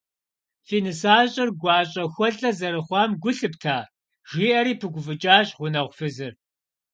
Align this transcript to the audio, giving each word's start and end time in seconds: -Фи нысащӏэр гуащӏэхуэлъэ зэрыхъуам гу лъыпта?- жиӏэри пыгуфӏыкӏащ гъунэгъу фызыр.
-Фи 0.67 0.77
нысащӏэр 0.85 1.49
гуащӏэхуэлъэ 1.59 2.49
зэрыхъуам 2.59 3.11
гу 3.21 3.31
лъыпта?- 3.37 3.77
жиӏэри 4.29 4.73
пыгуфӏыкӏащ 4.79 5.47
гъунэгъу 5.57 5.95
фызыр. 5.97 6.33